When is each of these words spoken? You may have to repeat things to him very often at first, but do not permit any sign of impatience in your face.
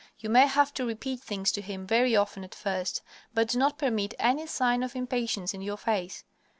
You 0.17 0.31
may 0.31 0.47
have 0.47 0.73
to 0.73 0.85
repeat 0.87 1.19
things 1.21 1.51
to 1.51 1.61
him 1.61 1.85
very 1.85 2.15
often 2.15 2.43
at 2.43 2.55
first, 2.55 3.03
but 3.35 3.49
do 3.49 3.59
not 3.59 3.77
permit 3.77 4.15
any 4.17 4.47
sign 4.47 4.81
of 4.81 4.95
impatience 4.95 5.53
in 5.53 5.61
your 5.61 5.77
face. 5.77 6.23